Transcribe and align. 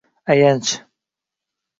ayanch 0.31 0.67